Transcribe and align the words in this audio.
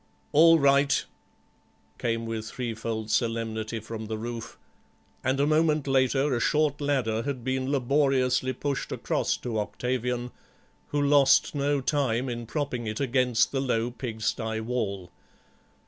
"All 0.31 0.57
right," 0.57 1.05
came 1.99 2.25
with 2.25 2.47
threefold 2.47 3.11
solemnity 3.11 3.79
from 3.79 4.07
the 4.07 4.17
roof, 4.17 4.57
and 5.23 5.39
a 5.39 5.45
moment 5.45 5.85
later 5.85 6.33
a 6.35 6.39
short 6.39 6.81
ladder 6.81 7.21
had 7.21 7.43
been 7.43 7.71
laboriously 7.71 8.51
pushed 8.53 8.91
across 8.91 9.37
to 9.37 9.59
Octavian, 9.59 10.31
who 10.87 10.99
lost 10.99 11.53
no 11.53 11.81
time 11.81 12.29
in 12.29 12.47
propping 12.47 12.87
it 12.87 12.99
against 12.99 13.51
the 13.51 13.61
low 13.61 13.91
pigsty 13.91 14.59
wall. 14.59 15.11